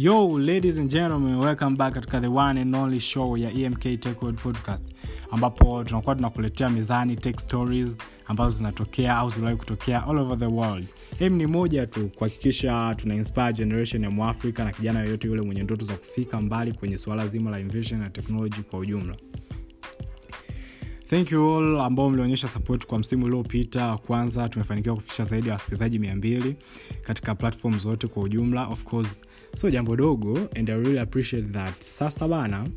yo 0.00 0.26
ladies 0.38 0.78
and 0.78 0.88
gentlemen 0.88 1.38
welcome 1.40 1.74
back 1.76 1.94
katika 1.94 2.20
the 2.20 2.28
one 2.30 2.60
and 2.60 2.76
only 2.76 3.00
show 3.00 3.36
ya 3.36 3.50
emk 3.50 3.80
Tech 4.00 4.16
podcast 4.42 4.84
ambapo 5.30 5.84
tunakuwa 5.84 6.14
tunakuletea 6.14 6.68
mezani 6.68 7.16
tech 7.16 7.38
stories 7.38 7.98
ambazo 8.26 8.50
zinatokea 8.50 9.16
au 9.16 9.30
ziliwahi 9.30 9.56
kutokea 9.56 10.06
all 10.06 10.18
over 10.18 10.38
the 10.38 10.46
world. 10.46 10.86
Hem 11.18 11.36
ni 11.36 11.46
moja 11.46 11.86
tu 11.86 12.08
kuhakikisha 12.08 12.94
tuna 12.94 13.14
inspire 13.14 13.52
generation 13.52 14.02
ya 14.02 14.10
mwafrika 14.10 14.64
na 14.64 14.72
kijana 14.72 15.00
yoyote 15.00 15.28
yule 15.28 15.42
mwenye 15.42 15.62
ndoto 15.62 15.84
za 15.84 15.94
kufika 15.94 16.40
mbali 16.40 16.72
kwenye 16.72 16.98
suala 16.98 17.28
zima 17.28 17.50
la 17.50 17.60
invention 17.60 18.00
na 18.00 18.10
technology 18.10 18.60
kwa 18.70 18.78
ujumla 18.78 19.16
thank 21.10 21.32
you 21.32 21.54
all 21.56 21.80
ambao 21.80 22.10
mlionyesha 22.10 22.48
support 22.48 22.86
kwa 22.86 22.98
msimu 22.98 23.24
uliopita. 23.26 23.86
Wa 23.86 23.98
kwanza 23.98 24.48
tumefanikiwa 24.48 24.94
kufikisha 24.94 25.24
zaidi 25.24 25.48
ya 25.48 25.54
wasikilizaji 25.54 25.98
mia 25.98 26.16
mbili 26.16 26.56
katika 27.02 27.34
platform 27.34 27.78
zote 27.78 28.06
kwa 28.06 28.22
ujumla. 28.22 28.66
Of 28.66 28.84
course 28.84 29.22
sio 29.56 29.70
jambo 29.70 29.96
dogo 29.96 30.38
and 30.56 30.70
I 30.70 30.74
really 30.76 30.98
appreciate 30.98 31.48
that. 31.48 31.80
Sasa 31.82 32.28
bana 32.28 32.68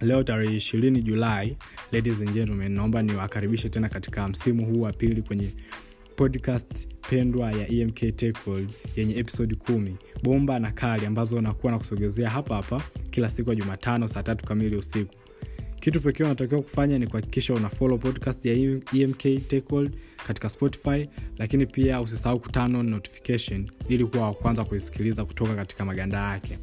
leo 0.00 0.22
tarehe 0.22 0.56
ishirini 0.56 1.02
julai 1.02 1.56
ladies 1.92 2.20
and 2.20 2.32
gentlemen 2.32 2.72
naomba 2.72 3.02
niwakaribishe 3.02 3.68
tena 3.68 3.88
katika 3.88 4.28
msimu 4.28 4.66
huu 4.66 4.80
wa 4.80 4.92
pili 4.92 5.22
kwenye 5.22 5.50
podcast 6.16 6.88
pendwa 7.10 7.52
ya 7.52 7.68
emk 7.70 8.16
Tech 8.16 8.36
yenye 8.96 9.18
episodi 9.18 9.54
kumi. 9.54 9.96
Bomba 10.22 10.58
na 10.58 10.70
kali 10.72 11.06
ambazo 11.06 11.40
nakuwa 11.40 11.72
na 11.72 11.78
kusogezea 11.78 12.30
hapa 12.30 12.54
hapa 12.56 12.82
kila 13.10 13.30
siku 13.30 13.50
ya 13.50 13.56
jumatano 13.56 14.08
saa 14.08 14.22
tatu 14.22 14.44
kamili 14.44 14.76
usiku 14.76 15.14
kitu 15.84 16.00
pekee 16.00 16.24
unatakiwa 16.24 16.62
kufanya 16.62 16.98
ni 16.98 17.06
kuhakikisha 17.06 17.54
una 17.54 17.68
follow 17.68 17.98
podcast 17.98 18.46
ya 18.46 18.54
emk 18.92 19.18
Tech 19.48 19.72
World 19.72 19.96
katika 20.26 20.48
spotify 20.48 21.08
lakini 21.38 21.66
pia 21.66 22.00
usisahau 22.00 22.40
kutano 22.40 22.82
notification 22.82 23.70
ili 23.88 24.06
kuwa 24.06 24.26
wa 24.26 24.34
kwanza 24.34 24.64
kuisikiliza 24.64 25.24
kutoka 25.24 25.54
katika 25.54 25.84
maganda 25.84 26.18
yake. 26.18 26.58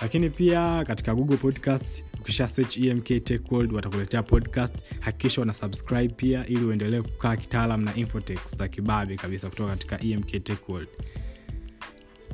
Lakini 0.00 0.30
pia 0.30 0.84
katika 0.84 1.14
google 1.14 1.36
podcast 1.36 2.04
ukisha 2.20 2.48
search 2.48 2.76
emk 2.78 3.24
Tech 3.24 3.52
watakuletea 3.52 4.22
podcast. 4.22 4.74
Hakikisha 5.00 5.42
una 5.42 5.52
subscribe 5.52 6.14
pia 6.14 6.46
ili 6.46 6.64
uendelee 6.64 7.02
kukaa 7.02 7.36
kitaalam 7.36 7.84
na 7.84 7.94
infotex 7.94 8.56
za 8.56 8.68
kibabe 8.68 9.16
kabisa 9.16 9.50
kutoka 9.50 9.70
katika 9.70 10.00
emk 10.00 10.44
Tech 10.44 10.68
World 10.68 10.88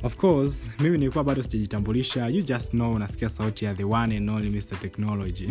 of 0.03 0.17
course 0.17 0.70
mimi 0.81 0.98
nilikuwa 0.98 1.25
bado 1.25 1.42
sijajitambulisha. 1.42 2.28
You 2.28 2.42
just 2.42 2.70
know 2.70 2.95
unasikia 2.95 3.28
sauti 3.28 3.64
ya 3.64 3.75
the 3.75 3.84
one 3.84 4.17
and 4.17 4.31
only 4.31 4.50
mr 4.50 4.81
technology. 4.81 5.48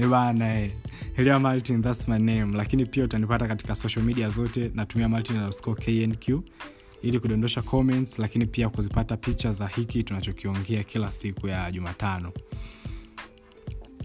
Bana 0.10 0.60
eh. 0.60 0.70
Martin, 1.40 1.82
that's 1.82 2.08
my 2.08 2.18
name. 2.18 2.56
Lakini 2.56 2.86
pia 2.86 3.04
utanipata 3.04 3.48
katika 3.48 3.74
social 3.74 4.04
media 4.04 4.28
zote 4.28 4.70
natumia 4.74 5.08
martin 5.08 5.36
underscore 5.36 5.82
knq 6.06 6.42
ili 7.02 7.20
kudondosha 7.20 7.62
comments 7.62 8.18
lakini 8.18 8.46
pia 8.46 8.68
kuzipata 8.68 9.16
picha 9.16 9.52
za 9.52 9.66
hiki 9.66 10.02
tunachokiongea 10.02 10.82
kila 10.82 11.10
siku 11.10 11.48
ya 11.48 11.72
jumatano. 11.72 12.32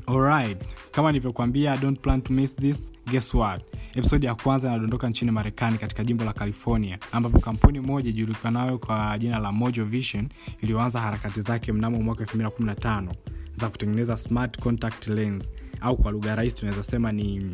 Alright 0.07 0.57
kama 0.91 1.11
nilivyokuambia 1.11 1.77
don't 1.77 1.99
plan 1.99 2.21
to 2.21 2.33
miss 2.33 2.55
this. 2.55 2.91
Guess 3.11 3.33
what 3.33 3.61
episodi 3.95 4.25
ya 4.25 4.35
kwanza 4.35 4.67
inadondoka 4.67 5.09
nchini 5.09 5.31
marekani 5.31 5.77
katika 5.77 6.03
jimbo 6.03 6.23
la 6.23 6.33
california 6.33 6.97
ambapo 7.11 7.39
kampuni 7.39 7.79
moja 7.79 8.09
ijulikanayo 8.09 8.77
kwa 8.77 9.17
jina 9.19 9.39
la 9.39 9.51
mojo 9.51 9.85
vision 9.85 10.29
iliyoanza 10.61 10.99
harakati 10.99 11.41
zake 11.41 11.71
mnamo 11.73 12.01
mwaka 12.01 12.23
215 12.23 13.07
za 13.55 13.69
kutengeneza 13.69 14.17
smart 14.17 14.59
contact 14.59 15.07
lens 15.07 15.53
au 15.81 15.97
kwa 15.97 16.11
lugha 16.11 16.35
rahisi 16.35 16.55
tunaweza 16.55 16.83
sema 16.83 17.11
ni 17.11 17.51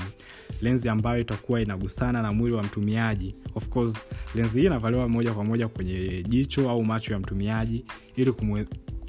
lenzi 0.61 0.89
ambayo 0.89 1.21
itakuwa 1.21 1.61
inagusana 1.61 2.21
na 2.21 2.33
mwili 2.33 2.55
wa 2.55 2.63
mtumiaji. 2.63 3.35
Of 3.55 3.69
course 3.69 4.07
lenzi 4.35 4.59
hii 4.59 4.65
inavaliwa 4.65 5.09
moja 5.09 5.33
kwa 5.33 5.43
moja 5.43 5.67
kwenye 5.67 6.23
jicho 6.23 6.69
au 6.69 6.83
macho 6.83 7.13
ya 7.13 7.19
mtumiaji 7.19 7.85
ili 8.15 8.33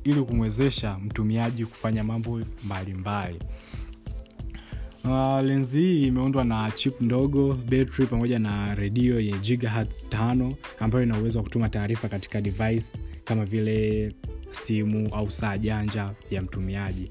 ili 0.04 0.22
kumwezesha 0.22 0.98
mtumiaji 0.98 1.66
kufanya 1.66 2.04
mambo 2.04 2.40
mbalimbali 2.64 3.38
Uh, 5.04 5.40
lenzi 5.44 5.78
hii 5.80 6.06
imeundwa 6.06 6.44
na 6.44 6.70
chip 6.70 7.00
ndogo 7.00 7.54
betri 7.68 8.06
pamoja 8.06 8.38
na 8.38 8.74
redio 8.74 9.20
yenye 9.20 9.38
gigahertz 9.38 10.08
tano 10.08 10.54
ambayo 10.80 11.04
ina 11.04 11.18
uwezo 11.18 11.38
wa 11.38 11.42
kutuma 11.44 11.68
taarifa 11.68 12.08
katika 12.08 12.40
device 12.40 12.86
kama 13.24 13.44
vile 13.44 14.12
simu 14.50 15.14
au 15.14 15.30
saa 15.30 15.58
janja 15.58 16.10
ya 16.30 16.42
mtumiaji. 16.42 17.10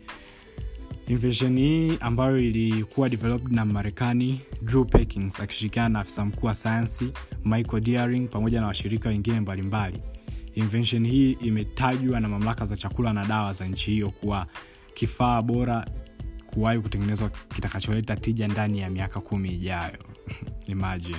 Invention 1.08 1.58
hii 1.58 1.98
ambayo 2.00 2.40
ilikuwa 2.40 3.10
developed 3.10 3.52
na 3.52 3.66
marekani 3.66 4.42
drew 4.62 4.86
Perkins 4.86 5.40
akishirikiana 5.40 5.90
na 5.90 6.00
afisa 6.00 6.26
mkuu 6.26 6.48
wa 6.48 6.56
sayansi 6.56 7.12
michael 7.46 7.84
Dearing 7.84 8.28
pamoja 8.30 8.62
na 8.62 8.68
washirika 8.68 9.10
wengine 9.10 9.40
mbalimbali. 9.40 10.00
Invention 10.56 11.08
hii 11.08 11.32
imetajwa 11.32 12.20
na 12.20 12.28
mamlaka 12.30 12.66
za 12.66 12.76
chakula 12.76 13.14
na 13.14 13.26
dawa 13.26 13.54
za 13.54 13.66
nchi 13.68 13.92
hiyo 13.92 14.10
kuwa 14.10 14.48
kifaa 14.94 15.42
bora 15.42 15.86
kuwahi 16.54 16.80
kutengenezwa 16.80 17.30
kitakacholeta 17.30 18.16
tija 18.16 18.48
ndani 18.48 18.80
ya 18.80 18.90
miaka 18.90 19.20
kumi 19.20 19.50
ijayo. 19.50 19.98
Imagine. 20.68 21.18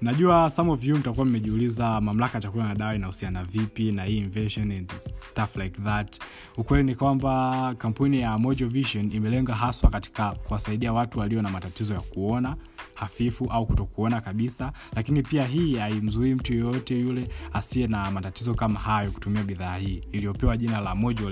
Najua 0.00 0.50
some 0.50 0.70
of 0.70 0.84
you 0.84 0.96
mtakuwa 0.96 1.26
mmejiuliza 1.26 2.00
mamlaka 2.00 2.38
ya 2.38 2.42
chakula 2.42 2.68
na 2.68 2.74
dawa 2.74 2.94
inahusiana 2.94 3.44
vipi 3.44 3.92
na 3.92 4.04
hii 4.04 4.18
invention 4.18 4.72
and 4.72 4.92
stuff 4.98 5.56
like 5.56 5.82
that. 5.82 6.20
Ukweli 6.56 6.84
ni 6.84 6.94
kwamba 6.94 7.74
kampuni 7.78 8.20
ya 8.20 8.38
mojo 8.38 8.68
vision 8.68 9.12
imelenga 9.12 9.54
haswa 9.54 9.90
katika 9.90 10.30
kuwasaidia 10.30 10.92
watu 10.92 11.18
walio 11.18 11.42
na 11.42 11.50
matatizo 11.50 11.94
ya 11.94 12.00
kuona 12.00 12.56
hafifu 12.98 13.44
au 13.50 13.66
kutokuona 13.66 14.20
kabisa. 14.20 14.72
Lakini 14.92 15.22
pia 15.22 15.44
hii 15.44 15.76
haimzuii 15.76 16.34
mtu 16.34 16.54
yoyote 16.54 17.00
yule 17.00 17.28
asiye 17.52 17.86
na 17.86 18.10
matatizo 18.10 18.54
kama 18.54 18.80
hayo 18.80 19.10
kutumia 19.10 19.42
bidhaa 19.42 19.76
hii 19.76 20.02
iliyopewa 20.12 20.56
jina 20.56 20.80
la 20.80 20.94
mojo 20.94 21.30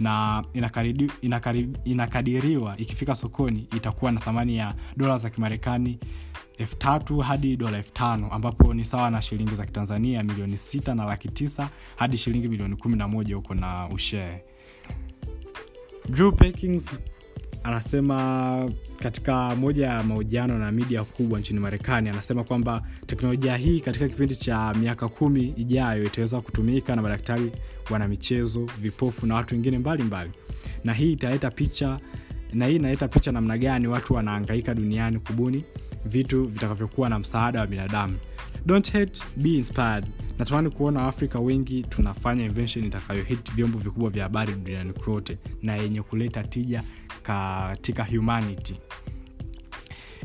na 0.00 0.44
inakaridi, 0.54 1.10
inakadiriwa 1.84 2.76
ikifika 2.78 3.14
sokoni 3.14 3.68
itakuwa 3.76 4.12
na 4.12 4.20
thamani 4.20 4.56
ya 4.56 4.74
dola 4.96 5.16
za 5.16 5.30
kimarekani 5.30 5.98
elfu 6.58 6.76
tatu 6.76 7.18
hadi 7.18 7.56
dola 7.56 7.76
elfu 7.78 7.92
tano 7.92 8.30
ambapo 8.32 8.74
ni 8.74 8.84
sawa 8.84 9.10
na 9.10 9.22
shilingi 9.22 9.54
za 9.54 9.66
kitanzania 9.66 10.22
milioni 10.22 10.54
6 10.54 10.94
na 10.94 11.04
laki 11.04 11.28
9 11.28 11.66
hadi 11.96 12.16
shilingi 12.18 12.48
milioni 12.48 12.76
kumi 12.76 12.96
na 12.96 13.08
moja 13.08 13.36
huko 13.36 13.54
na 13.54 13.88
ushee 13.88 14.40
anasema 17.64 18.70
katika 18.98 19.56
moja 19.56 19.86
ya 19.86 20.02
mahojiano 20.02 20.58
na 20.58 20.72
midia 20.72 21.04
kubwa 21.04 21.40
nchini 21.40 21.60
marekani 21.60 22.08
anasema 22.08 22.44
kwamba 22.44 22.82
teknolojia 23.06 23.56
hii 23.56 23.80
katika 23.80 24.08
kipindi 24.08 24.36
cha 24.36 24.74
miaka 24.74 25.08
kumi 25.08 25.54
ijayo 25.56 26.04
itaweza 26.04 26.40
kutumika 26.40 26.96
na 26.96 27.02
madaktari 27.02 27.52
wanamichezo 27.90 28.66
vipofu 28.80 29.26
na 29.26 29.34
watu 29.34 29.54
wengine 29.54 29.78
mbalimbali. 29.78 30.30
Na 30.84 30.92
hii 30.94 31.12
italeta 31.12 31.50
picha 31.50 32.00
na 32.52 32.66
hii 32.66 32.76
inaleta 32.76 33.08
picha 33.08 33.32
namna 33.32 33.58
gani 33.58 33.86
watu 33.86 34.14
wanaangaika 34.14 34.74
duniani 34.74 35.18
kubuni 35.18 35.64
vitu 36.04 36.44
vitakavyokuwa 36.44 37.08
na 37.08 37.18
msaada 37.18 37.60
wa 37.60 37.66
binadamu. 37.66 38.16
Don't 38.66 38.92
hate 38.92 39.22
be 39.36 39.48
inspired. 39.54 40.04
Natamani 40.38 40.70
kuona 40.70 41.00
waafrika 41.02 41.40
wengi 41.40 41.82
tunafanya 41.82 42.44
invention 42.44 42.84
itakayohit 42.84 43.52
vyombo 43.54 43.78
vikubwa 43.78 44.10
vya 44.10 44.22
habari 44.22 44.52
duniani 44.52 44.92
kote 44.92 45.38
na 45.62 45.76
yenye 45.76 46.02
kuleta 46.02 46.42
tija 46.44 46.82
katika 47.26 48.04
humanity. 48.04 48.74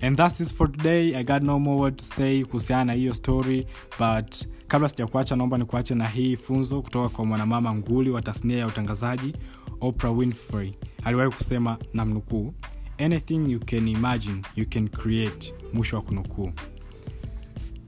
And 0.01 0.17
that 0.17 0.39
is 0.39 0.53
for 0.55 0.71
today. 0.71 1.15
I 1.15 1.23
got 1.23 1.43
no 1.43 1.59
more 1.59 1.79
word 1.81 1.97
to 1.97 2.03
say 2.03 2.43
kuhusiana 2.43 2.85
na 2.85 2.93
hiyo 2.93 3.13
story 3.13 3.65
but 3.99 4.35
kabla 4.67 4.89
sijakuacha 4.89 5.35
naomba 5.35 5.57
nikuache 5.57 5.95
na 5.95 6.07
hii 6.07 6.35
funzo 6.35 6.81
kutoka 6.81 7.09
kwa 7.09 7.25
mwanamama 7.25 7.75
nguli 7.75 8.09
wa 8.09 8.21
tasnia 8.21 8.57
ya 8.57 8.67
utangazaji 8.67 9.33
oprah 9.81 10.17
winfrey. 10.17 10.73
Aliwahi 11.03 11.31
kusema 11.31 11.77
na 11.93 12.05
mnukuu 12.05 12.53
anything 12.97 13.51
you 13.51 13.59
can 13.59 13.87
imagine 13.87 14.41
you 14.55 14.65
can 14.69 14.89
create. 14.89 15.53
Mwisho 15.73 15.95
wa 15.95 16.01
kunukuu. 16.01 16.51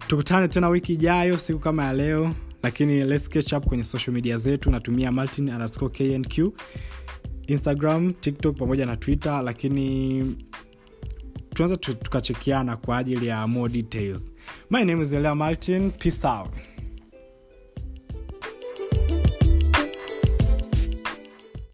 Tukutane 0.07 0.47
tena 0.47 0.69
wiki 0.69 0.93
ijayo 0.93 1.37
siku 1.37 1.59
kama 1.59 1.85
ya 1.85 1.93
leo 1.93 2.35
lakini 2.63 3.03
let's 3.03 3.29
catch 3.29 3.53
up 3.53 3.65
kwenye 3.65 3.83
social 3.83 4.13
media 4.13 4.37
zetu. 4.37 4.71
Natumia 4.71 5.11
martin 5.11 5.51
knq 5.51 6.53
instagram 7.47 8.13
tiktok 8.13 8.57
pamoja 8.57 8.85
na 8.85 8.97
twitter 8.97 9.41
lakini 9.43 10.23
tunaweza 11.53 11.77
tukachekiana 11.77 12.77
kwa 12.77 12.97
ajili 12.97 13.27
ya 13.27 13.47
more 13.47 13.73
details. 13.73 14.31
My 14.69 14.85
name 14.85 15.01
is 15.03 15.11
elia 15.11 15.35
martin. 15.35 15.91
Peace 15.91 16.27
out 16.27 16.49